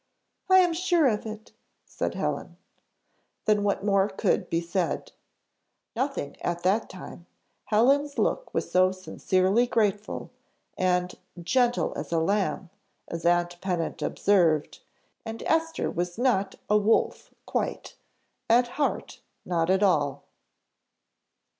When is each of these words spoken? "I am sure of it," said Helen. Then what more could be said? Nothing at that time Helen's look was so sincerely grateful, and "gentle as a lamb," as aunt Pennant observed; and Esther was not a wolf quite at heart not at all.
"I 0.49 0.57
am 0.61 0.73
sure 0.73 1.05
of 1.05 1.27
it," 1.27 1.51
said 1.85 2.15
Helen. 2.15 2.57
Then 3.45 3.61
what 3.61 3.85
more 3.85 4.09
could 4.09 4.49
be 4.49 4.59
said? 4.59 5.11
Nothing 5.95 6.35
at 6.41 6.63
that 6.63 6.89
time 6.89 7.27
Helen's 7.65 8.17
look 8.17 8.51
was 8.51 8.71
so 8.71 8.91
sincerely 8.91 9.67
grateful, 9.67 10.31
and 10.75 11.13
"gentle 11.39 11.93
as 11.95 12.11
a 12.11 12.17
lamb," 12.17 12.71
as 13.09 13.27
aunt 13.27 13.61
Pennant 13.61 14.01
observed; 14.01 14.79
and 15.23 15.43
Esther 15.43 15.91
was 15.91 16.17
not 16.17 16.55
a 16.67 16.77
wolf 16.79 17.31
quite 17.45 17.95
at 18.49 18.69
heart 18.69 19.21
not 19.45 19.69
at 19.69 19.83
all. 19.83 20.23